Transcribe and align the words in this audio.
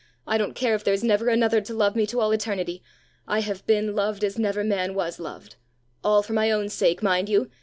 I 0.25 0.39
don't 0.39 0.55
care 0.55 0.73
if 0.73 0.83
there's 0.83 1.03
never 1.03 1.27
another 1.29 1.61
to 1.61 1.75
love 1.75 1.95
me 1.95 2.07
to 2.07 2.19
all 2.19 2.31
eternity! 2.31 2.81
I 3.27 3.41
have 3.41 3.63
been 3.67 3.93
loved 3.93 4.23
as 4.23 4.39
never 4.39 4.63
man 4.63 4.95
was 4.95 5.19
loved! 5.19 5.57
All 6.03 6.23
for 6.23 6.33
my 6.33 6.49
own 6.49 6.69
sake, 6.69 7.03
mind 7.03 7.29
you! 7.29 7.51